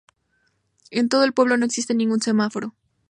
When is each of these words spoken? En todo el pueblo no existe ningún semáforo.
En 0.89 1.09
todo 1.09 1.23
el 1.25 1.33
pueblo 1.35 1.57
no 1.57 1.65
existe 1.67 1.93
ningún 1.93 2.23
semáforo. 2.23 2.73